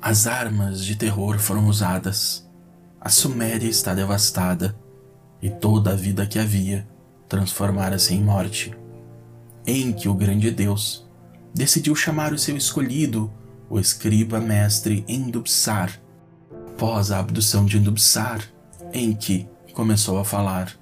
[0.00, 2.48] As armas de terror foram usadas.
[3.00, 4.74] A Suméria está devastada
[5.42, 6.86] e toda a vida que havia
[7.28, 8.76] transformara-se em morte.
[9.66, 11.06] Em que o grande Deus
[11.54, 13.30] decidiu chamar o seu escolhido,
[13.68, 16.00] o escriba mestre Endubsar.
[16.68, 18.40] Após a abdução de Endubsar,
[18.94, 20.72] Enki começou a falar.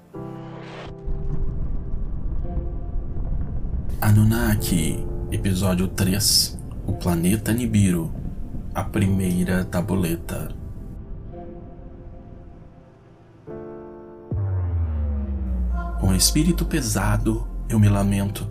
[3.99, 6.56] Anunnaki, episódio 3
[6.87, 8.09] O planeta Nibiru
[8.73, 10.55] A primeira tabuleta.
[15.99, 18.49] Com espírito pesado, eu me lamento,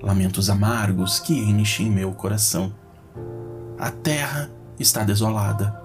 [0.00, 2.72] lamentos amargos que enchem meu coração.
[3.78, 5.78] A terra está desolada,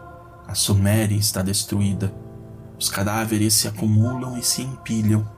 [0.47, 2.13] a Suméria está destruída,
[2.79, 5.29] os cadáveres se acumulam e se empilham,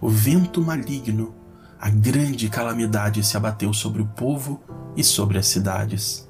[0.00, 1.32] o vento maligno
[1.78, 4.60] a grande calamidade se abateu sobre o povo
[4.96, 6.26] e sobre as cidades.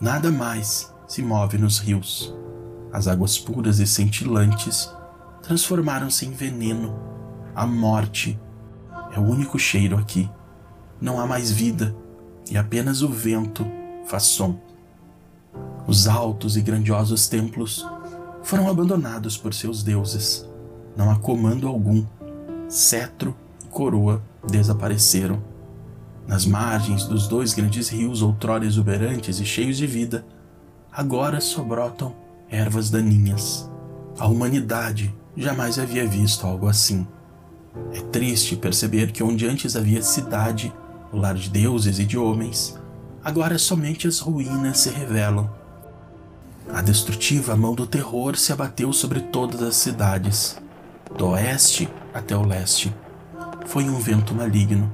[0.00, 2.34] Nada mais se move nos rios.
[2.92, 4.92] As águas puras e cintilantes
[5.42, 6.98] transformaram-se em veneno.
[7.54, 8.38] A morte
[9.12, 10.30] é o único cheiro aqui.
[11.00, 11.94] Não há mais vida
[12.50, 13.66] e apenas o vento
[14.06, 14.60] faz som.
[15.86, 17.86] Os altos e grandiosos templos
[18.42, 20.48] foram abandonados por seus deuses.
[20.94, 22.04] Não há comando algum,
[22.68, 25.42] cetro e coroa desapareceram.
[26.26, 30.24] Nas margens dos dois grandes rios, outrora exuberantes e cheios de vida,
[30.90, 32.14] agora só brotam
[32.48, 33.70] ervas daninhas.
[34.18, 37.06] A humanidade jamais havia visto algo assim.
[37.92, 40.72] É triste perceber que onde antes havia cidade,
[41.12, 42.78] o lar de deuses e de homens,
[43.22, 45.50] agora somente as ruínas se revelam.
[46.72, 50.56] A destrutiva mão do terror se abateu sobre todas as cidades,
[51.18, 52.94] do oeste até o leste
[53.64, 54.90] foi um vento maligno,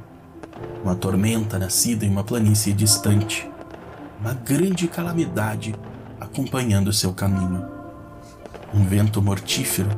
[0.82, 3.50] uma tormenta nascida em uma planície distante,
[4.20, 5.74] uma grande calamidade
[6.20, 7.64] acompanhando seu caminho.
[8.72, 9.91] Um vento mortífero,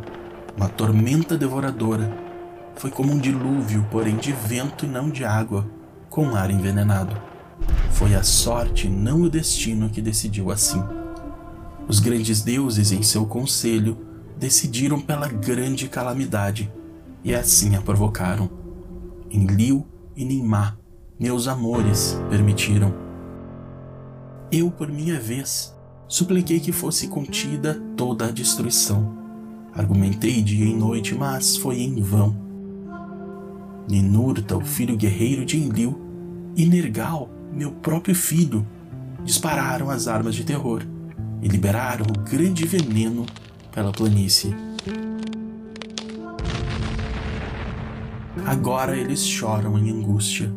[0.57, 2.13] uma tormenta devoradora,
[2.75, 5.67] foi como um dilúvio, porém de vento e não de água,
[6.09, 7.17] com ar envenenado.
[7.91, 10.83] Foi a sorte, não o destino, que decidiu assim.
[11.87, 13.99] Os grandes deuses, em seu conselho,
[14.39, 16.73] decidiram pela grande calamidade
[17.23, 18.62] e assim a provocaram.
[19.33, 20.77] Enlil e Nimá,
[21.19, 22.93] meus amores, permitiram.
[24.51, 25.75] Eu, por minha vez,
[26.07, 29.17] supliquei que fosse contida toda a destruição.
[29.73, 32.37] Argumentei dia e noite, mas foi em vão.
[33.89, 35.99] Ninurta, o filho guerreiro de Enlil,
[36.55, 38.67] e Nergal, meu próprio filho,
[39.25, 40.83] dispararam as armas de terror
[41.41, 43.25] e liberaram o grande veneno
[43.73, 44.55] pela planície.
[48.47, 50.53] Agora eles choram em angústia.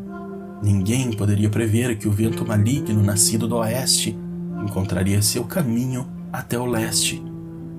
[0.63, 4.18] Ninguém poderia prever que o vento maligno nascido do oeste
[4.66, 7.22] encontraria seu caminho até o leste.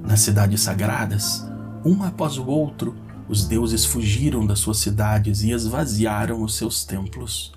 [0.03, 1.47] Nas cidades sagradas,
[1.85, 2.95] um após o outro,
[3.29, 7.53] os deuses fugiram das suas cidades e esvaziaram os seus templos.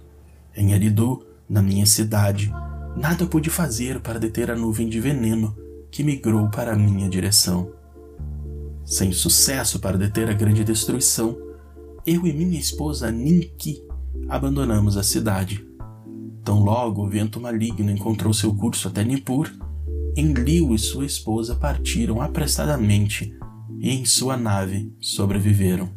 [0.56, 2.52] Em Eridu, na minha cidade,
[2.96, 5.56] nada pude fazer para deter a nuvem de veneno
[5.92, 7.72] que migrou para a minha direção.
[8.86, 11.38] Sem sucesso para deter a grande destruição,
[12.10, 13.84] eu e minha esposa Ninki
[14.28, 15.64] abandonamos a cidade.
[16.44, 19.48] Tão logo o vento maligno encontrou seu curso até Nippur,
[20.18, 23.32] Enlil e sua esposa partiram apressadamente
[23.78, 25.88] e em sua nave sobreviveram.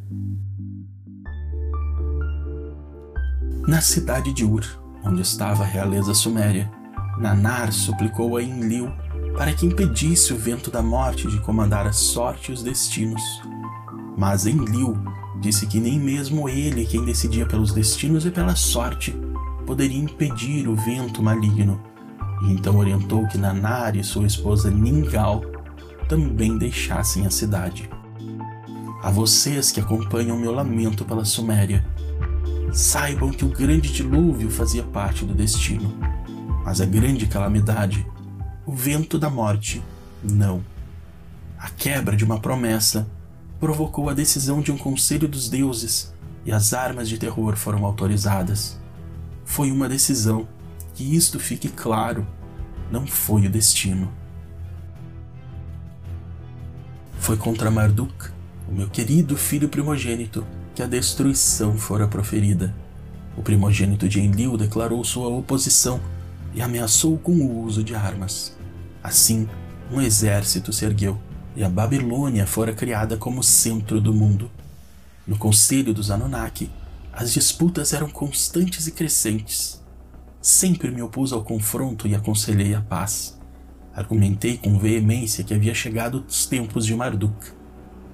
[3.67, 4.67] Na cidade de Ur,
[5.03, 6.71] onde estava a realeza suméria,
[7.19, 8.91] Nanar suplicou a Enlil
[9.35, 13.23] para que impedisse o vento da morte de comandar a sorte e os destinos.
[14.19, 14.95] Mas Enlil
[15.43, 19.13] disse que nem mesmo ele, quem decidia pelos destinos e pela sorte,
[19.67, 21.83] poderia impedir o vento maligno,
[22.43, 25.43] e então orientou que Nanar e sua esposa Ningal
[26.09, 27.91] também deixassem a cidade.
[29.03, 31.85] A vocês que acompanham meu lamento pela Suméria,
[32.73, 35.93] saibam que o grande dilúvio fazia parte do destino,
[36.65, 38.07] mas a grande calamidade,
[38.65, 39.83] o vento da morte,
[40.23, 40.63] não.
[41.59, 43.09] A quebra de uma promessa
[43.63, 46.13] provocou a decisão de um conselho dos deuses
[46.45, 48.77] e as armas de terror foram autorizadas.
[49.45, 50.49] Foi uma decisão,
[50.97, 52.27] que isto fique claro,
[52.91, 54.13] não foi o destino.
[57.21, 58.31] Foi contra Marduk,
[58.69, 60.45] o meu querido filho primogênito,
[60.75, 62.75] que a destruição fora proferida.
[63.37, 66.01] O primogênito de Enlil declarou sua oposição
[66.53, 68.57] e ameaçou com o uso de armas.
[69.01, 69.49] Assim,
[69.89, 71.17] um exército se ergueu
[71.55, 74.51] e a Babilônia fora criada como centro do mundo.
[75.27, 76.71] No conselho dos Anunnaki,
[77.13, 79.81] as disputas eram constantes e crescentes.
[80.41, 83.39] sempre me opus ao confronto e aconselhei a paz.
[83.95, 87.53] Argumentei com veemência que havia chegado os tempos de Marduk.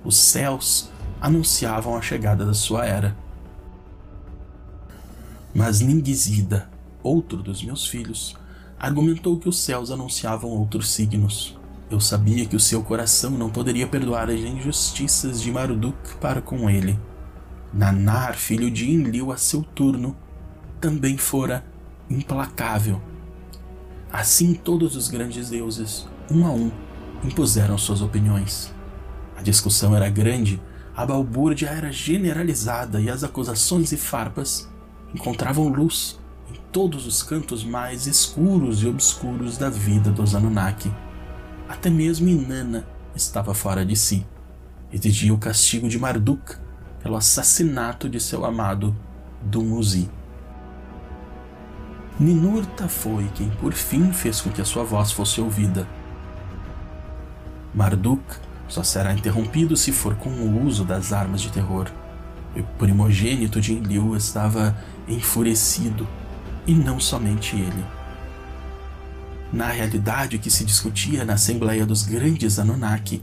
[0.05, 3.17] Os céus anunciavam a chegada da sua era.
[5.55, 6.69] Mas Ningizida,
[7.03, 8.37] outro dos meus filhos,
[8.79, 11.58] argumentou que os céus anunciavam outros signos.
[11.91, 16.69] Eu sabia que o seu coração não poderia perdoar as injustiças de Marduk para com
[16.69, 16.99] ele.
[17.73, 20.15] Nanar, filho de Enlil, a seu turno,
[20.81, 21.65] também fora
[22.11, 23.01] implacável.
[24.13, 26.71] Assim todos os grandes deuses, um a um,
[27.25, 28.73] impuseram suas opiniões.
[29.35, 30.61] A discussão era grande,
[30.95, 34.69] a balbúrdia era generalizada e as acusações e farpas
[35.15, 36.19] encontravam luz
[36.51, 40.93] em todos os cantos mais escuros e obscuros da vida dos Anunnaki.
[41.69, 44.27] Até mesmo Inanna estava fora de si.
[44.91, 46.57] Exigia o castigo de Marduk
[47.03, 48.97] pelo assassinato de seu amado
[49.43, 50.11] Dumuzi.
[52.19, 55.87] Ninurta foi quem por fim fez com que a sua voz fosse ouvida.
[57.75, 58.23] Marduk
[58.67, 61.87] só será interrompido se for com o uso das armas de terror.
[62.57, 64.77] O primogênito de Enlil estava
[65.07, 66.09] enfurecido,
[66.67, 67.98] e não somente ele.
[69.53, 73.23] Na realidade, o que se discutia na Assembleia dos Grandes Anunnaki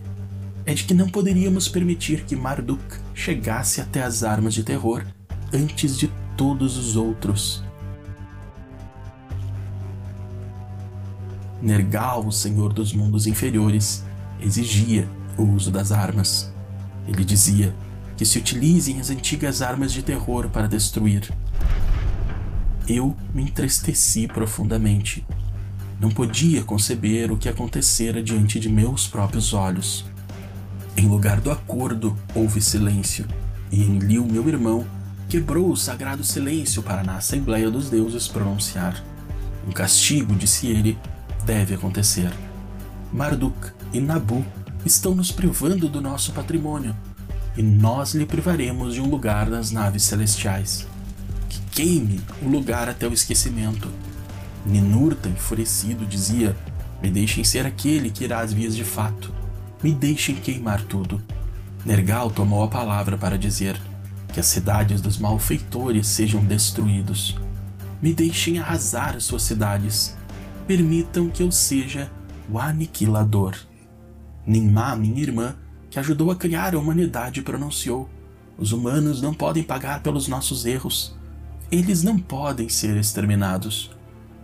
[0.65, 2.83] é de que não poderíamos permitir que Marduk
[3.13, 5.05] chegasse até as armas de terror
[5.53, 7.63] antes de todos os outros.
[11.61, 14.03] Nergal, o senhor dos mundos inferiores,
[14.41, 15.07] exigia
[15.37, 16.51] o uso das armas.
[17.07, 17.73] Ele dizia
[18.17, 21.31] que se utilizem as antigas armas de terror para destruir.
[22.87, 25.25] Eu me entristeci profundamente.
[25.99, 30.05] Não podia conceber o que acontecera diante de meus próprios olhos.
[30.97, 33.25] Em lugar do acordo, houve silêncio,
[33.71, 34.85] e Enlil, meu irmão,
[35.27, 39.03] quebrou o sagrado silêncio para na Assembleia dos Deuses pronunciar.
[39.67, 40.97] Um castigo, disse ele,
[41.45, 42.31] deve acontecer.
[43.11, 43.55] Marduk
[43.91, 44.45] e Nabu
[44.85, 46.95] estão nos privando do nosso patrimônio,
[47.57, 50.85] e nós lhe privaremos de um lugar nas naves celestiais.
[51.49, 53.89] Que queime o lugar até o esquecimento.
[54.65, 56.55] Ninurta, enfurecido, dizia:
[57.01, 59.33] Me deixem ser aquele que irá às vias de fato.
[59.83, 61.21] Me deixem queimar tudo.
[61.85, 63.79] Nergal tomou a palavra para dizer:
[64.33, 67.37] Que as cidades dos malfeitores sejam destruídos.
[68.01, 70.15] Me deixem arrasar as suas cidades
[70.67, 72.11] permitam que eu seja
[72.49, 73.55] o aniquilador.
[74.45, 75.55] Ninmá, minha irmã,
[75.89, 78.09] que ajudou a criar a humanidade, pronunciou:
[78.57, 81.15] Os humanos não podem pagar pelos nossos erros.
[81.71, 83.94] Eles não podem ser exterminados.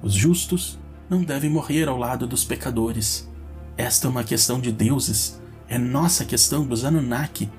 [0.02, 3.30] Os justos não devem morrer ao lado dos pecadores.
[3.78, 5.40] Esta é uma questão de deuses.
[5.68, 7.50] É nossa questão dos Anunnaki.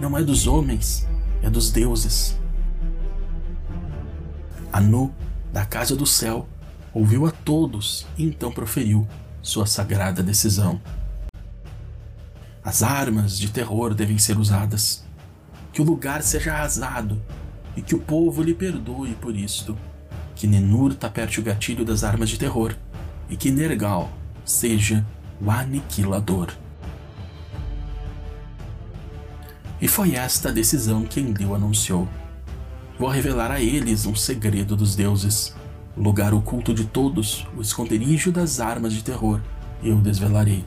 [0.00, 1.06] Não é dos homens,
[1.42, 2.36] é dos deuses.
[4.72, 5.14] Anu,
[5.52, 6.48] da casa do céu,
[6.92, 9.06] ouviu a todos e então proferiu
[9.40, 10.80] sua sagrada decisão.
[12.64, 15.04] As armas de terror devem ser usadas,
[15.72, 17.20] que o lugar seja arrasado
[17.76, 19.76] e que o povo lhe perdoe por isto,
[20.42, 22.74] que Nenur taperte o gatilho das armas de terror
[23.30, 24.10] e que Nergal
[24.44, 25.06] seja
[25.40, 26.52] o aniquilador.
[29.80, 32.08] E foi esta a decisão que Enlil anunciou.
[32.98, 35.54] Vou revelar a eles um segredo dos deuses
[35.96, 39.40] o lugar oculto de todos, o esconderijo das armas de terror,
[39.80, 40.64] eu desvelarei.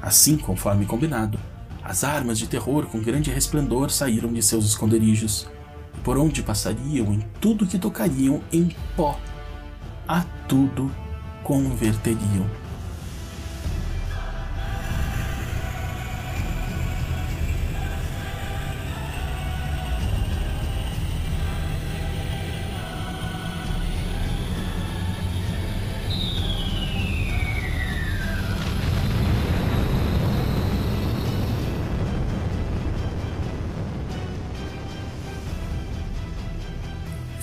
[0.00, 1.38] Assim, conforme combinado,
[1.84, 5.46] as armas de terror com grande resplendor saíram de seus esconderijos,
[6.02, 9.18] por onde passariam, em tudo que tocariam em pó,
[10.06, 10.90] a tudo
[11.42, 12.59] converteriam.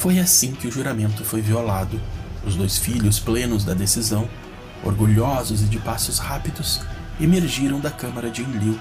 [0.07, 1.99] Foi assim que o juramento foi violado.
[2.45, 4.29] Os dois filhos, plenos da decisão,
[4.81, 6.79] orgulhosos e de passos rápidos,
[7.19, 8.79] emergiram da câmara de Enlil.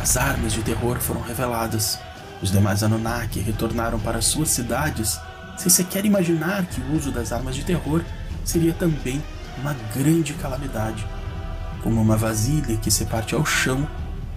[0.00, 1.98] As armas de terror foram reveladas.
[2.40, 5.20] Os demais Anunnaki retornaram para suas cidades
[5.58, 8.02] sem sequer imaginar que o uso das armas de terror
[8.42, 9.22] seria também
[9.60, 11.06] uma grande calamidade.
[11.82, 13.86] Como uma vasilha que se parte ao chão,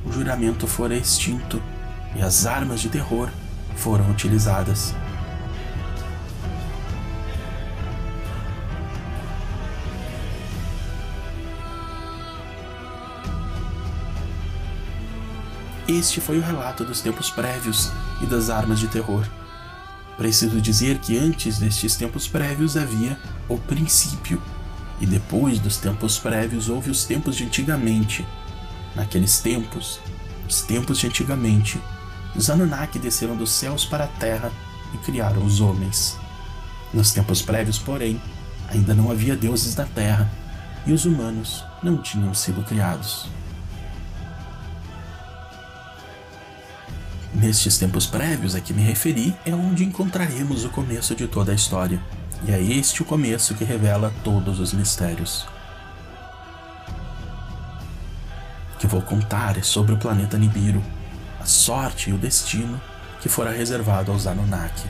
[0.06, 1.64] o juramento fora extinto
[2.14, 3.30] e as armas de terror
[3.78, 4.94] foram utilizadas.
[15.90, 17.92] Este foi o relato dos tempos prévios
[18.22, 19.26] e das armas de terror.
[20.20, 23.18] Preciso dizer que antes destes tempos prévios havia
[23.48, 24.40] o princípio,
[25.02, 28.24] e depois dos tempos prévios houve os tempos de antigamente.
[28.96, 30.00] Naqueles tempos,
[30.48, 31.82] os tempos de antigamente,
[32.36, 34.52] os Anunnaki desceram dos céus para a terra
[34.94, 36.20] e criaram os homens.
[36.94, 38.22] Nos tempos prévios, porém,
[38.68, 40.32] ainda não havia deuses na terra
[40.86, 43.28] e os humanos não tinham sido criados.
[47.40, 51.56] Nestes tempos prévios a que me referi é onde encontraremos o começo de toda a
[51.56, 52.04] história,
[52.46, 55.48] e é este o começo que revela todos os mistérios.
[58.76, 60.84] O que vou contar é sobre o planeta Nibiru,
[61.40, 62.80] a sorte e o destino
[63.22, 64.90] que fora reservado aos Anunnaki.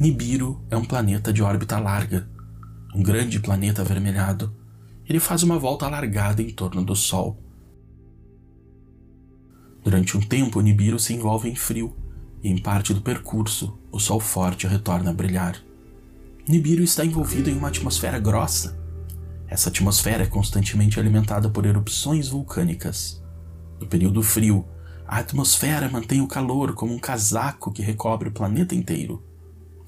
[0.00, 2.28] Nibiru é um planeta de órbita larga,
[2.92, 4.55] um grande planeta avermelhado.
[5.08, 7.38] Ele faz uma volta alargada em torno do Sol.
[9.82, 11.96] Durante um tempo, Nibiru se envolve em frio,
[12.42, 15.56] e em parte do percurso, o Sol forte retorna a brilhar.
[16.48, 18.78] Nibiru está envolvido em uma atmosfera grossa.
[19.48, 23.22] Essa atmosfera é constantemente alimentada por erupções vulcânicas.
[23.80, 24.66] No período frio,
[25.06, 29.22] a atmosfera mantém o calor como um casaco que recobre o planeta inteiro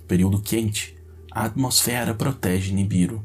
[0.09, 0.97] período quente,
[1.31, 3.25] a atmosfera protege Nibiru.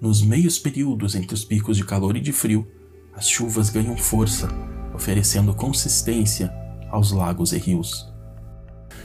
[0.00, 2.66] Nos meios períodos entre os picos de calor e de frio,
[3.12, 4.48] as chuvas ganham força,
[4.94, 6.52] oferecendo consistência
[6.88, 8.08] aos lagos e rios.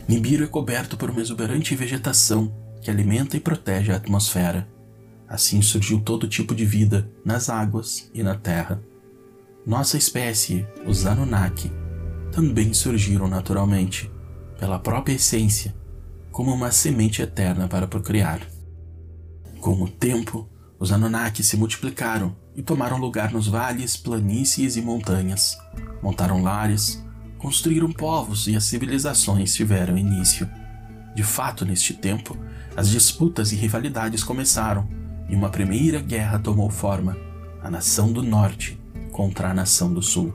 [0.07, 4.67] Nibiru é coberto por uma exuberante vegetação que alimenta e protege a atmosfera.
[5.27, 8.83] Assim surgiu todo tipo de vida nas águas e na terra.
[9.65, 11.71] Nossa espécie, os Anunnaki,
[12.31, 14.12] também surgiram naturalmente,
[14.59, 15.73] pela própria essência
[16.31, 18.41] como uma semente eterna para procriar.
[19.59, 20.50] Com o tempo,
[20.83, 25.57] os Anunnaki se multiplicaram e tomaram lugar nos vales, planícies e montanhas.
[26.01, 27.01] Montaram lares,
[27.37, 30.45] construíram povos e as civilizações tiveram início.
[31.15, 32.37] De fato, neste tempo,
[32.75, 34.85] as disputas e rivalidades começaram
[35.29, 37.15] e uma primeira guerra tomou forma:
[37.61, 38.77] a nação do norte
[39.13, 40.33] contra a nação do sul.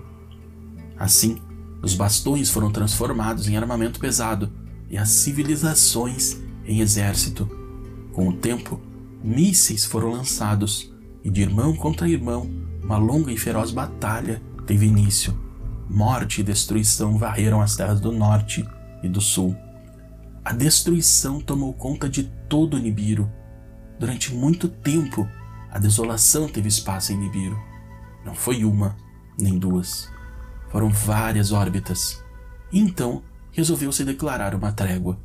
[0.98, 1.42] Assim,
[1.82, 4.50] os bastões foram transformados em armamento pesado
[4.88, 7.46] e as civilizações em exército.
[8.14, 8.80] Com o tempo,
[9.22, 10.92] mísseis foram lançados
[11.24, 12.50] e de irmão contra irmão,
[12.82, 15.38] uma longa e feroz batalha teve início.
[15.88, 18.66] Morte e destruição varreram as terras do norte
[19.02, 19.56] e do sul.
[20.44, 23.30] A destruição tomou conta de todo Nibiru.
[23.98, 25.28] Durante muito tempo,
[25.70, 27.58] a desolação teve espaço em Nibiru.
[28.24, 28.96] Não foi uma,
[29.38, 30.10] nem duas.
[30.70, 32.22] Foram várias órbitas.
[32.72, 33.22] Então,
[33.52, 35.18] resolveu se declarar uma trégua.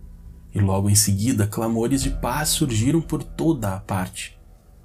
[0.53, 4.37] E logo em seguida, clamores de paz surgiram por toda a parte.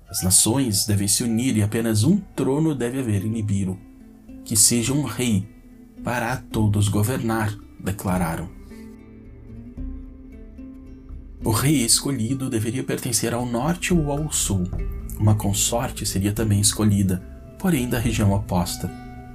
[0.09, 3.79] As nações devem se unir e apenas um trono deve haver em Nibiru.
[4.45, 5.47] Que seja um rei
[6.03, 8.49] para a todos governar, declararam.
[11.45, 14.65] O rei escolhido deveria pertencer ao norte ou ao sul.
[15.21, 17.23] Uma consorte seria também escolhida,
[17.59, 18.91] porém da região oposta.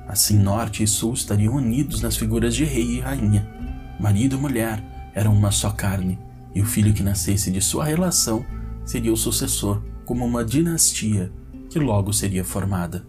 [0.07, 3.63] Assim, norte e sul estariam unidos nas figuras de rei e rainha
[4.03, 6.19] marido e mulher eram uma só carne,
[6.53, 8.45] e o filho que nascesse de sua relação
[8.85, 11.31] seria o sucessor, como uma dinastia
[11.69, 13.05] que logo seria formada.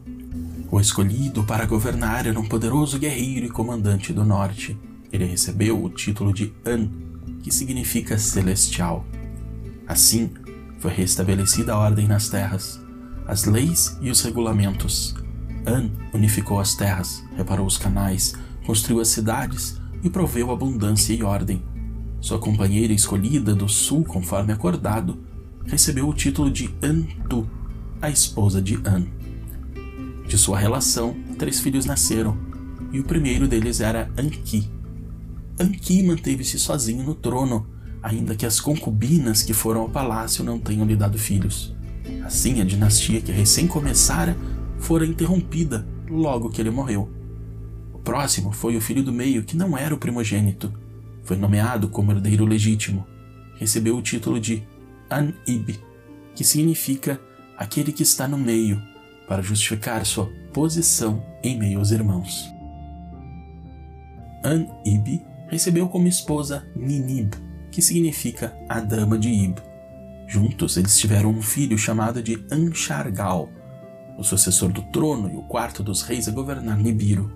[0.70, 4.76] O escolhido para governar era um poderoso guerreiro e comandante do norte.
[5.12, 6.88] Ele recebeu o título de An,
[7.42, 9.04] que significa celestial.
[9.86, 10.30] Assim,
[10.78, 12.80] foi restabelecida a ordem nas terras,
[13.26, 15.14] as leis e os regulamentos.
[15.66, 18.34] An unificou as terras, reparou os canais,
[18.66, 21.62] construiu as cidades, e proveu abundância e ordem.
[22.24, 25.18] Sua companheira escolhida do sul, conforme acordado,
[25.66, 27.46] recebeu o título de Antu,
[28.00, 29.04] a esposa de An.
[30.26, 32.34] De sua relação, três filhos nasceram,
[32.90, 34.70] e o primeiro deles era Anki.
[35.60, 37.66] Anki manteve-se sozinho no trono,
[38.02, 41.76] ainda que as concubinas que foram ao palácio não tenham lhe dado filhos.
[42.24, 44.34] Assim, a dinastia que recém começara
[44.78, 47.06] fora interrompida logo que ele morreu
[48.04, 50.72] próximo foi o filho do meio, que não era o primogênito.
[51.24, 53.06] Foi nomeado como herdeiro legítimo.
[53.56, 54.62] Recebeu o título de
[55.10, 55.80] An-Ib,
[56.34, 57.20] que significa
[57.56, 58.80] aquele que está no meio,
[59.26, 62.52] para justificar sua posição em meio aos irmãos.
[64.44, 67.32] An-Ib recebeu como esposa Ninib,
[67.70, 69.58] que significa a dama de Ib.
[70.26, 73.48] Juntos eles tiveram um filho chamado de Anshargal,
[74.18, 77.30] o sucessor do trono e o quarto dos reis a governar Nibiru.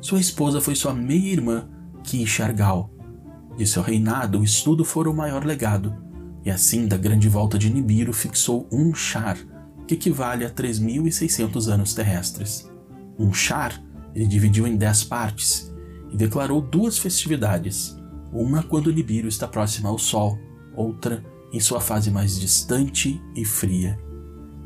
[0.00, 1.68] Sua esposa foi sua meia-irmã,
[2.02, 2.90] Kishargal.
[3.56, 5.94] De seu reinado, o estudo fora o maior legado,
[6.44, 9.36] e assim da grande volta de Nibiru fixou um char,
[9.86, 12.70] que equivale a 3.600 anos terrestres.
[13.18, 13.82] Um char
[14.14, 15.72] ele dividiu em dez partes,
[16.12, 17.96] e declarou duas festividades,
[18.32, 20.38] uma quando Nibiru está próxima ao Sol,
[20.74, 23.98] outra em sua fase mais distante e fria.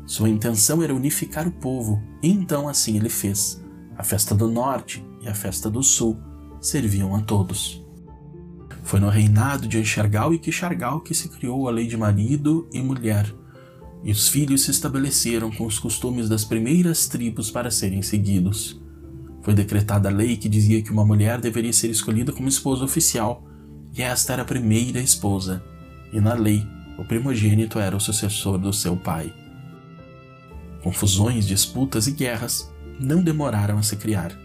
[0.05, 3.63] Sua intenção era unificar o povo, e então assim ele fez.
[3.97, 6.17] A festa do Norte e a festa do Sul
[6.59, 7.83] serviam a todos.
[8.83, 12.81] Foi no reinado de Enxergal e Quixargal que se criou a lei de marido e
[12.81, 13.33] mulher,
[14.03, 18.81] e os filhos se estabeleceram com os costumes das primeiras tribos para serem seguidos.
[19.41, 23.43] Foi decretada a lei que dizia que uma mulher deveria ser escolhida como esposa oficial,
[23.95, 25.63] e esta era a primeira esposa,
[26.11, 26.65] e na lei
[26.97, 29.33] o primogênito era o sucessor do seu pai.
[30.83, 34.40] Confusões, disputas e guerras não demoraram a se criar.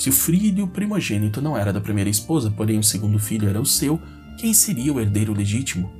[0.00, 3.66] Se o filho primogênito não era da primeira esposa, porém o segundo filho era o
[3.66, 4.00] seu,
[4.38, 5.92] quem seria o herdeiro legítimo?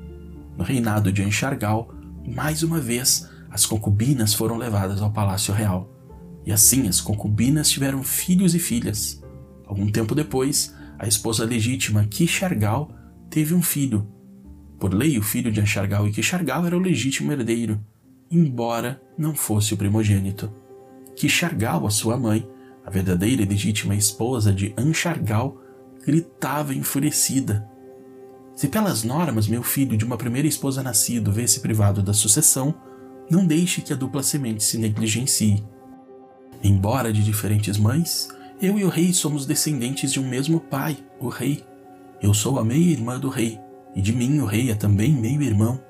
[0.57, 1.95] No reinado de Anchargal,
[2.27, 5.93] mais uma vez, as concubinas foram levadas ao palácio real.
[6.47, 9.23] E assim as concubinas tiveram filhos e filhas.
[9.67, 12.91] Algum tempo depois, a esposa legítima Kishargal
[13.29, 14.09] teve um filho.
[14.79, 17.79] Por lei, o filho de Anchargal e Kishargal era o legítimo herdeiro,
[18.31, 20.51] embora não fosse o primogênito.
[21.15, 22.49] Kishargal, a sua mãe,
[22.91, 25.57] a verdadeira e legítima esposa de Anchargal,
[26.05, 27.71] gritava enfurecida
[28.61, 32.75] se pelas normas meu filho de uma primeira esposa nascido vê-se privado da sucessão,
[33.31, 35.65] não deixe que a dupla semente se negligencie.
[36.63, 38.29] Embora de diferentes mães,
[38.61, 41.65] eu e o rei somos descendentes de um mesmo pai, o rei.
[42.21, 43.59] Eu sou a meia-irmã do rei,
[43.97, 45.81] e de mim o rei é também meio-irmão.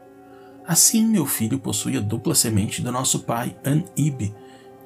[0.64, 4.32] Assim, meu filho possui a dupla semente do nosso pai, An-Ib,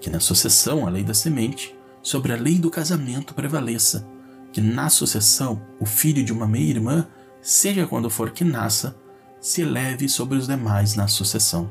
[0.01, 1.74] que na sucessão a lei da semente,
[2.05, 4.07] sobre a lei do casamento prevaleça,
[4.53, 7.09] que na sucessão o filho de uma meia-irmã
[7.41, 8.97] seja quando for que nasça,
[9.41, 11.69] se eleve sobre os demais na sucessão.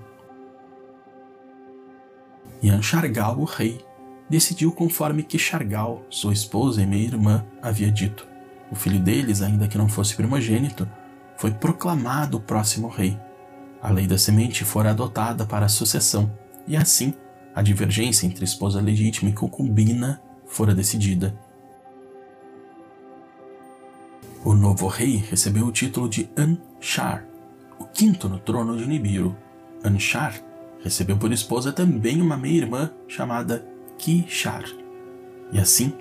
[2.69, 3.83] Anchargal, o rei,
[4.29, 8.27] decidiu conforme que Chargal, sua esposa e minha irmã, havia dito.
[8.71, 10.89] O filho deles, ainda que não fosse primogênito,
[11.37, 13.19] foi proclamado o próximo rei.
[13.81, 16.31] A lei da semente fora adotada para a sucessão,
[16.67, 17.13] e assim
[17.55, 21.35] a divergência entre esposa legítima e concubina fora decidida.
[24.43, 27.25] O novo rei recebeu o título de Anshar,
[27.79, 29.35] o quinto no trono de Nibiru.
[29.83, 30.35] Anshar
[30.83, 33.65] recebeu por esposa também uma meia-irmã chamada
[33.97, 34.65] Kishar.
[35.51, 35.93] E assim,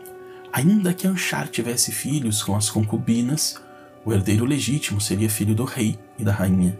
[0.52, 3.62] ainda que Anshar tivesse filhos com as concubinas,
[4.04, 6.76] o herdeiro legítimo seria filho do rei e da rainha.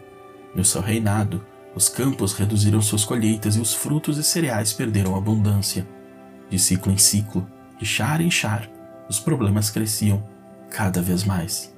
[0.54, 5.87] No seu reinado, os campos reduziram suas colheitas e os frutos e cereais perderam abundância.
[6.50, 7.46] De ciclo em ciclo,
[7.78, 8.68] de char em char,
[9.08, 10.22] os problemas cresciam
[10.70, 11.72] cada vez mais.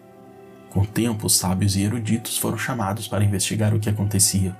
[0.71, 4.57] Com o tempo, os sábios e eruditos foram chamados para investigar o que acontecia.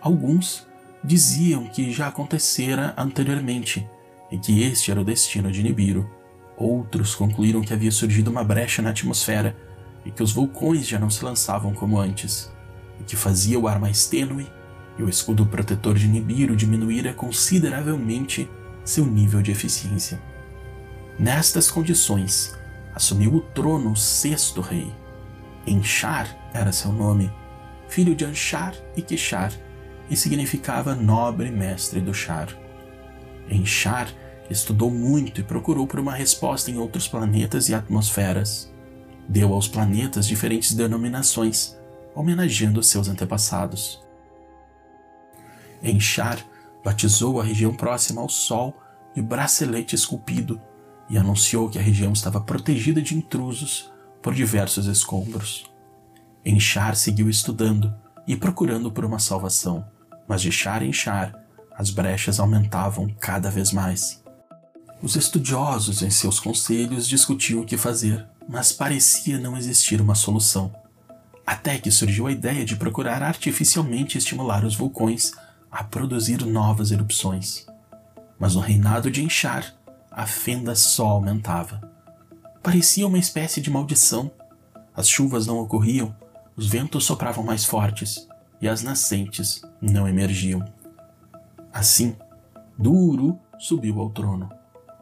[0.00, 0.64] Alguns
[1.02, 3.88] diziam que já acontecera anteriormente
[4.30, 6.08] e que este era o destino de Nibiru.
[6.56, 9.56] Outros concluíram que havia surgido uma brecha na atmosfera
[10.04, 12.50] e que os vulcões já não se lançavam como antes,
[13.00, 14.46] o que fazia o ar mais tênue
[14.98, 18.48] e o escudo protetor de Nibiru diminuíra consideravelmente
[18.84, 20.20] seu nível de eficiência.
[21.18, 22.56] Nestas condições,
[22.94, 24.92] assumiu o trono o sexto rei.
[25.66, 27.30] Enchar era seu nome,
[27.88, 29.52] filho de Anshar e Kishar,
[30.08, 32.48] e significava nobre mestre do char.
[33.50, 34.08] Enchar
[34.48, 38.72] estudou muito e procurou por uma resposta em outros planetas e atmosferas.
[39.28, 41.75] Deu aos planetas diferentes denominações,
[42.16, 44.02] homenageando seus antepassados.
[45.82, 46.42] Enchar
[46.82, 48.74] batizou a região próxima ao Sol
[49.14, 50.60] de bracelete esculpido
[51.08, 55.70] e anunciou que a região estava protegida de intrusos por diversos escombros.
[56.44, 57.94] Enchar seguiu estudando
[58.26, 59.86] e procurando por uma salvação,
[60.26, 61.34] mas de char em char,
[61.76, 64.24] as brechas aumentavam cada vez mais.
[65.02, 70.74] Os estudiosos, em seus conselhos, discutiam o que fazer, mas parecia não existir uma solução.
[71.46, 75.32] Até que surgiu a ideia de procurar artificialmente estimular os vulcões
[75.70, 77.64] a produzir novas erupções.
[78.38, 79.74] Mas no reinado de Enchar,
[80.10, 81.80] a fenda só aumentava.
[82.62, 84.30] Parecia uma espécie de maldição.
[84.94, 86.16] As chuvas não ocorriam,
[86.56, 88.26] os ventos sopravam mais fortes
[88.60, 90.64] e as nascentes não emergiam.
[91.72, 92.16] Assim,
[92.76, 94.50] Duro subiu ao trono.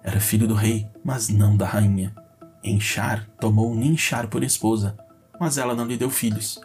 [0.03, 2.15] Era filho do rei, mas não da rainha.
[2.63, 4.97] Enchar tomou Ninchar por esposa,
[5.41, 6.61] mas ela não lhe deu filhos.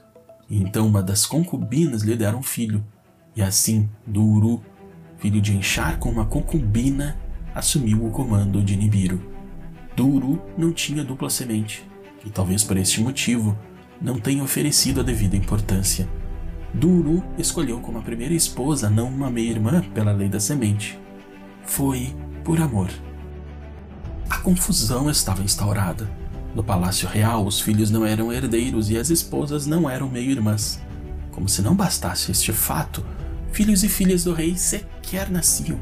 [0.50, 2.84] Então uma das concubinas lhe deram um filho,
[3.36, 4.64] e assim Duro,
[5.18, 7.18] filho de Enchar com uma concubina,
[7.54, 9.22] assumiu o comando de Nibiru.
[9.96, 11.88] Duru não tinha dupla semente,
[12.26, 13.58] e talvez por este motivo
[14.02, 16.08] não tenha oferecido a devida importância.
[16.74, 21.00] Duru escolheu como a primeira esposa não uma meia-irmã pela lei da semente.
[21.64, 22.90] Foi por amor.
[24.30, 26.10] A confusão estava instaurada.
[26.60, 30.78] No palácio real, os filhos não eram herdeiros e as esposas não eram meio-irmãs.
[31.32, 33.02] Como se não bastasse este fato,
[33.54, 35.80] filhos e filhas do rei sequer nasciam.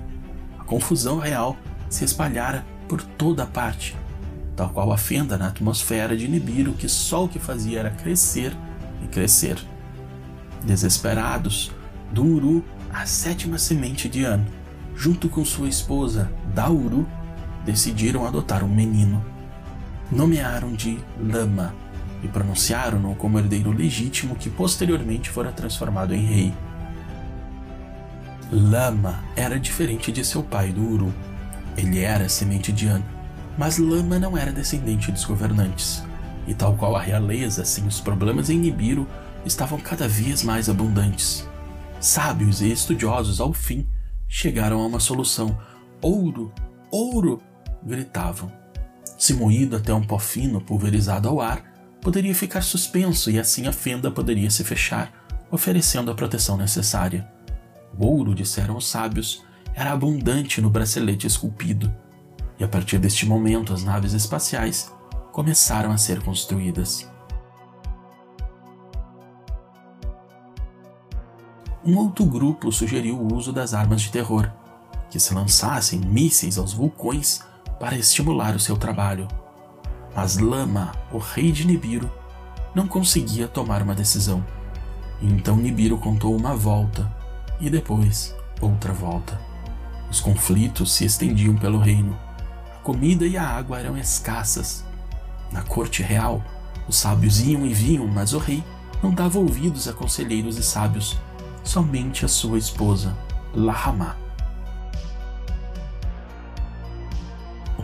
[0.59, 1.57] A confusão real
[1.89, 3.97] se espalhara por toda a parte,
[4.55, 8.55] tal qual a fenda na atmosfera de Nibiru que só o que fazia era crescer
[9.03, 9.57] e crescer.
[10.63, 11.71] Desesperados,
[12.11, 12.63] Duru,
[12.93, 14.45] a sétima semente de An,
[14.95, 17.07] junto com sua esposa, Dauru,
[17.65, 19.37] decidiram adotar um menino.
[20.11, 21.73] Nomearam de Lama
[22.23, 26.53] e pronunciaram-no como herdeiro legítimo que posteriormente fora transformado em rei.
[28.51, 31.13] Lama era diferente de seu pai do Uru.
[31.75, 33.03] Ele era semente de An,
[33.57, 36.03] mas Lama não era descendente dos governantes.
[36.47, 39.05] E tal qual a realeza, assim os problemas em Nibiru
[39.45, 41.45] estavam cada vez mais abundantes.
[41.99, 43.85] Sábios e estudiosos, ao fim,
[44.27, 45.57] chegaram a uma solução.
[46.01, 46.53] Ouro,
[46.89, 47.41] ouro!
[47.83, 48.51] gritavam.
[49.17, 51.63] Se moído até um pó fino pulverizado ao ar,
[52.01, 55.12] poderia ficar suspenso e assim a fenda poderia se fechar,
[55.49, 57.27] oferecendo a proteção necessária.
[57.97, 61.93] O ouro, disseram os sábios, era abundante no bracelete esculpido,
[62.60, 64.91] e a partir deste momento as naves espaciais
[65.32, 67.10] começaram a ser construídas.
[71.84, 74.51] Um outro grupo sugeriu o uso das armas de terror,
[75.10, 77.41] que se lançassem mísseis aos vulcões
[77.79, 79.27] para estimular o seu trabalho.
[80.15, 82.11] Mas Lama, o rei de Nibiru,
[82.73, 84.43] não conseguia tomar uma decisão.
[85.21, 87.11] Então Nibiru contou uma volta
[87.59, 89.39] e depois outra volta.
[90.09, 92.17] Os conflitos se estendiam pelo reino.
[92.75, 94.85] A comida e a água eram escassas.
[95.51, 96.41] Na corte real,
[96.87, 98.63] os sábios iam e vinham, mas o rei
[99.01, 101.17] não dava ouvidos a conselheiros e sábios,
[101.63, 103.15] somente a sua esposa,
[103.53, 104.26] Lahama.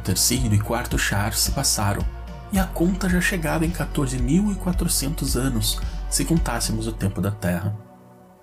[0.03, 2.03] Terceiro e quarto char se passaram,
[2.51, 7.75] e a conta já chegava em 14.400 anos, se contássemos o tempo da Terra.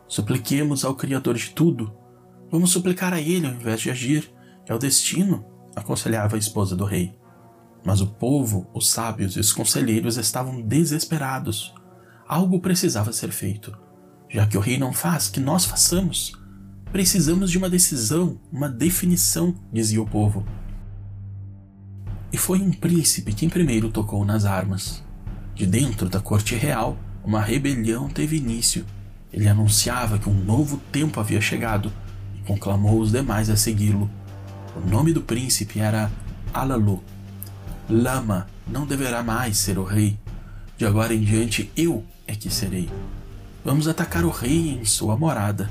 [0.08, 1.94] Supliquemos ao Criador de tudo.
[2.50, 4.32] Vamos suplicar a Ele ao invés de agir.
[4.66, 5.44] É o destino,
[5.76, 7.16] aconselhava a esposa do rei.
[7.84, 11.72] Mas o povo, os sábios e os conselheiros estavam desesperados.
[12.26, 13.76] Algo precisava ser feito.
[14.28, 16.32] Já que o rei não faz, que nós façamos.
[16.90, 20.44] Precisamos de uma decisão, uma definição, dizia o povo.
[22.32, 25.02] E foi um príncipe quem primeiro tocou nas armas.
[25.54, 28.84] De dentro da corte real, uma rebelião teve início
[29.32, 31.92] ele anunciava que um novo tempo havia chegado
[32.36, 34.10] e conclamou os demais a segui-lo.
[34.76, 36.10] O nome do príncipe era
[36.52, 37.02] Alalu.
[37.88, 40.18] Lama não deverá mais ser o rei.
[40.76, 42.90] De agora em diante eu é que serei.
[43.64, 45.70] Vamos atacar o rei em sua morada.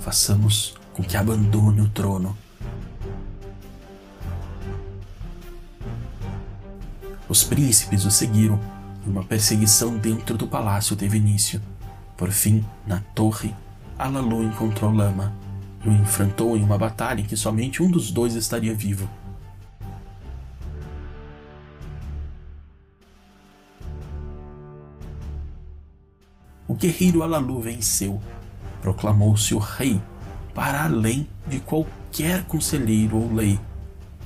[0.00, 2.36] Façamos com que abandone o trono.
[7.34, 8.60] Os príncipes o seguiram
[9.04, 11.60] e uma perseguição dentro do palácio teve início.
[12.16, 13.52] Por fim, na torre,
[13.98, 15.34] Alalu encontrou Lama
[15.84, 19.10] e o enfrentou em uma batalha em que somente um dos dois estaria vivo.
[26.68, 28.22] O guerreiro Alalu venceu,
[28.80, 30.00] proclamou-se o rei
[30.54, 33.58] para além de qualquer conselheiro ou lei.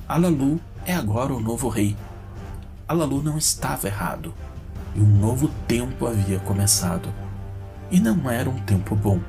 [0.07, 1.97] Alalu é agora o novo rei.
[2.89, 4.33] Alalu não estava errado,
[4.95, 7.13] e um novo tempo havia começado.
[7.91, 9.19] E não era um tempo bom.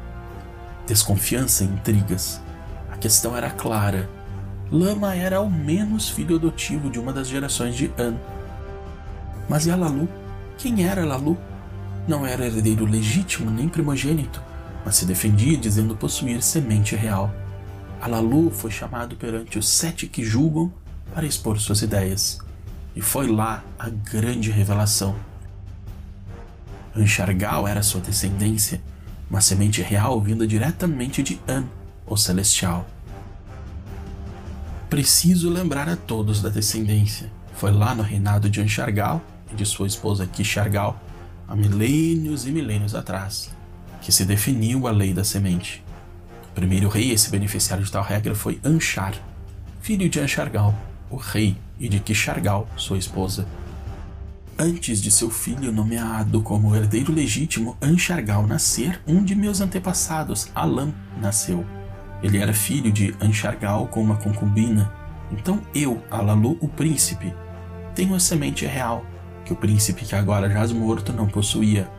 [0.87, 2.41] Desconfiança e intrigas.
[2.91, 4.09] A questão era clara.
[4.73, 8.15] Lama era ao menos filho adotivo de uma das gerações de An.
[9.47, 10.09] Mas e a Lalu?
[10.57, 11.37] Quem era Lalu?
[12.09, 14.41] Não era herdeiro legítimo nem primogênito,
[14.87, 17.31] mas se defendia dizendo possuir semente real.
[18.01, 20.73] Alalu foi chamado perante os sete que julgam
[21.15, 22.41] para expor suas ideias.
[22.95, 25.17] E foi lá a grande revelação.
[26.95, 28.81] Anchargal era sua descendência,
[29.31, 31.65] uma semente real vinda diretamente de An,
[32.05, 32.87] o Celestial.
[34.89, 37.31] Preciso lembrar a todos da descendência.
[37.55, 39.23] Foi lá no reinado de Anchargal
[39.53, 41.01] e de sua esposa Kishargal,
[41.47, 43.51] há milênios e milênios atrás,
[44.01, 45.85] que se definiu a lei da semente.
[46.51, 49.15] O primeiro rei a se beneficiar de tal regra foi Anchar,
[49.81, 50.75] filho de Anchargal,
[51.09, 53.49] o rei, e de Kishargal, sua esposa.
[54.59, 60.93] Antes de seu filho nomeado como herdeiro legítimo Anchargal nascer, um de meus antepassados, Alam,
[61.19, 61.65] nasceu.
[62.23, 64.93] Ele era filho de Anchargal com uma concubina.
[65.33, 67.33] Então eu, Alalu, o príncipe,
[67.95, 69.03] tenho a semente real,
[69.45, 71.91] que o príncipe que agora jaz morto não possuía,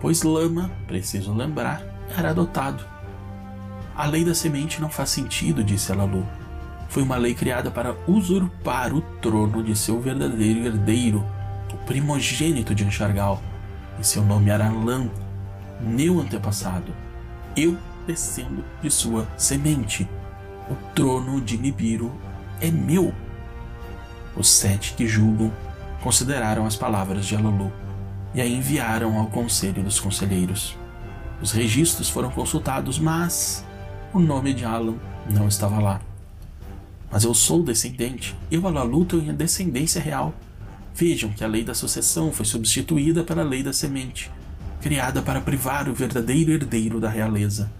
[0.00, 1.82] pois Lama, preciso lembrar,
[2.16, 2.84] era adotado.
[3.96, 6.24] A lei da semente não faz sentido, disse Alalu.
[6.94, 11.26] Foi uma lei criada para usurpar o trono de seu verdadeiro herdeiro,
[11.72, 13.42] o primogênito de Enchargal,
[13.98, 15.10] e seu nome era Alan,
[15.80, 16.94] meu antepassado,
[17.56, 17.76] eu
[18.06, 20.08] descendo de sua semente.
[20.70, 22.12] O trono de Nibiru
[22.60, 23.12] é meu.
[24.36, 25.52] Os sete que julgam
[26.00, 27.72] consideraram as palavras de Alalu
[28.32, 30.78] e a enviaram ao conselho dos conselheiros.
[31.42, 33.64] Os registros foram consultados, mas
[34.12, 34.94] o nome de Alan
[35.28, 36.00] não estava lá.
[37.14, 40.34] Mas eu sou descendente, eu Alalu tenho descendência real.
[40.92, 44.32] Vejam que a lei da sucessão foi substituída pela lei da semente,
[44.80, 47.70] criada para privar o verdadeiro herdeiro da realeza.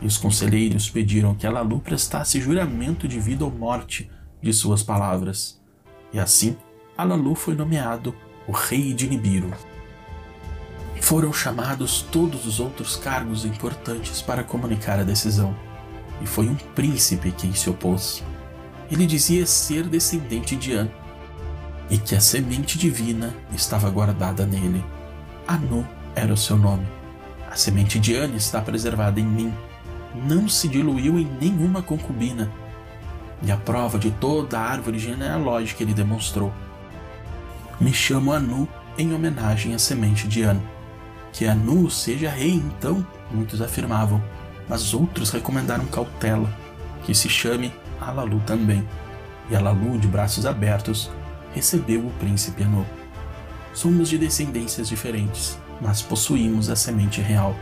[0.00, 4.10] E os conselheiros pediram que Alalu prestasse juramento de vida ou morte
[4.42, 5.60] de suas palavras.
[6.12, 6.56] E assim,
[6.98, 8.12] Alalu foi nomeado
[8.48, 9.52] o rei de Nibiru.
[11.00, 15.54] Foram chamados todos os outros cargos importantes para comunicar a decisão,
[16.20, 18.24] e foi um príncipe quem se opôs.
[18.92, 20.86] Ele dizia ser descendente de An,
[21.88, 24.84] e que a semente divina estava guardada nele.
[25.48, 26.86] Anu era o seu nome.
[27.50, 29.54] A semente de An está preservada em mim.
[30.14, 32.52] Não se diluiu em nenhuma concubina.
[33.42, 36.52] E a prova de toda a árvore genealógica ele demonstrou.
[37.80, 40.60] Me chamo Anu em homenagem à semente de An.
[41.32, 44.22] Que Anu seja rei, então, muitos afirmavam,
[44.68, 46.54] mas outros recomendaram cautela,
[47.04, 47.72] que se chame
[48.08, 48.86] Alalu também.
[49.50, 51.10] E Alalu, de braços abertos,
[51.52, 52.86] recebeu o príncipe Anu.
[53.74, 57.56] Somos de descendências diferentes, mas possuímos a semente real.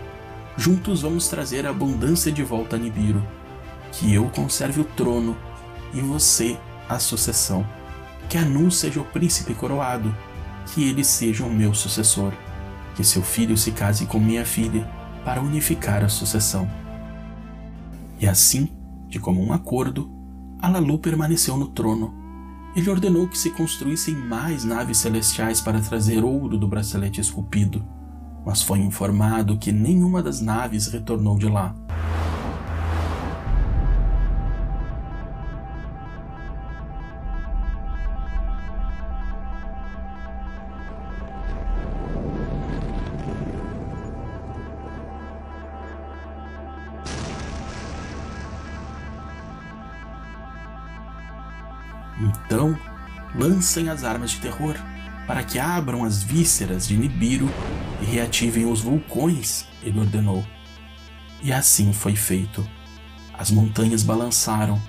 [0.57, 3.22] Juntos vamos trazer a abundância de volta a Nibiru.
[3.92, 5.37] Que eu conserve o trono
[5.92, 6.57] e você
[6.88, 7.66] a sucessão.
[8.29, 10.14] Que Anu seja o príncipe coroado,
[10.66, 12.33] que ele seja o meu sucessor
[13.00, 14.87] que seu filho se case com minha filha
[15.24, 16.70] para unificar a sucessão.
[18.18, 18.68] E assim,
[19.09, 20.11] de comum acordo,
[20.62, 22.14] Alalu permaneceu no trono.
[22.76, 27.84] Ele ordenou que se construíssem mais naves celestiais para trazer ouro do bracelete esculpido,
[28.44, 31.74] mas foi informado que nenhuma das naves retornou de lá.
[53.60, 54.74] Lancem as armas de terror
[55.26, 57.46] para que abram as vísceras de Nibiru
[58.00, 60.42] e reativem os vulcões, ele ordenou.
[61.42, 62.66] E assim foi feito.
[63.34, 64.80] As montanhas balançaram,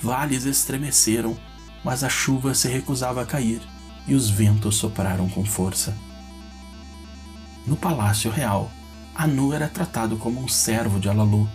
[0.00, 1.36] vales estremeceram,
[1.82, 3.60] mas a chuva se recusava a cair
[4.06, 5.92] e os ventos sopraram com força.
[7.66, 8.70] No palácio real,
[9.16, 11.48] Anu era tratado como um servo de Alalu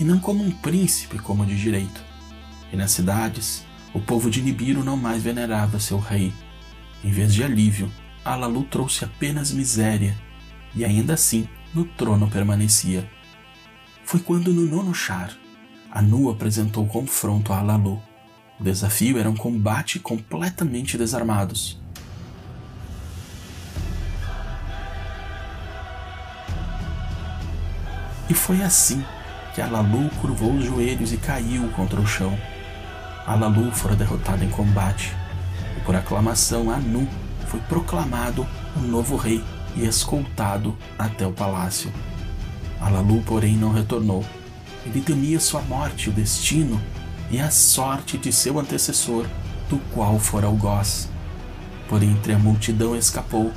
[0.00, 2.02] e não como um príncipe como de direito.
[2.72, 3.62] E nas cidades,
[3.94, 6.34] o povo de Nibiru não mais venerava seu rei.
[7.02, 7.90] Em vez de alívio,
[8.24, 10.16] Alalu trouxe apenas miséria,
[10.74, 13.08] e ainda assim no trono permanecia.
[14.04, 15.32] Foi quando no nono char,
[15.90, 18.02] Anu apresentou confronto a Alalu.
[18.58, 21.80] O desafio era um combate completamente desarmados.
[28.28, 29.04] E foi assim
[29.54, 32.36] que Alalu curvou os joelhos e caiu contra o chão.
[33.26, 35.14] Alalu fora derrotado em combate,
[35.76, 37.08] e por aclamação Anu
[37.46, 39.42] foi proclamado o novo rei
[39.74, 41.92] e escoltado até o palácio.
[42.80, 44.24] Alalu, porém, não retornou.
[44.84, 46.80] Ele temia sua morte, o destino
[47.30, 49.26] e a sorte de seu antecessor,
[49.70, 51.08] do qual fora algoz.
[51.88, 53.52] Porém, entre a multidão escapou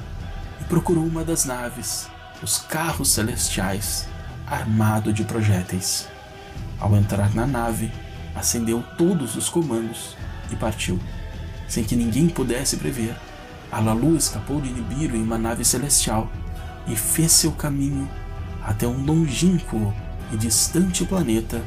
[0.61, 2.07] e procurou uma das naves,
[2.41, 4.07] os carros celestiais,
[4.47, 6.07] armado de projéteis.
[6.79, 7.91] Ao entrar na nave,
[8.37, 10.15] acendeu todos os comandos
[10.51, 10.99] e partiu,
[11.67, 13.15] sem que ninguém pudesse prever.
[13.71, 16.31] Alalu escapou de Nibiru em uma nave celestial
[16.87, 18.09] e fez seu caminho
[18.63, 19.93] até um longínquo
[20.31, 21.61] e distante planeta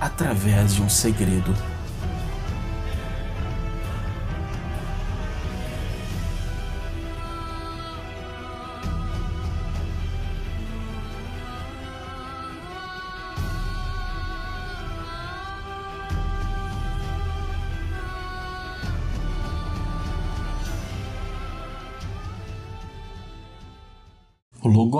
[0.00, 1.54] através de um segredo.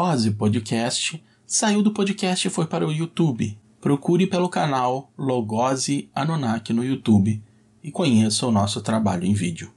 [0.00, 3.58] Logose Podcast saiu do podcast e foi para o YouTube.
[3.82, 7.42] Procure pelo canal Logose Anunnaki no YouTube
[7.84, 9.70] e conheça o nosso trabalho em vídeo.